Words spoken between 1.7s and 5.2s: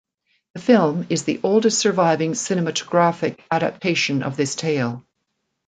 surviving cinematographic adaptation of this tale.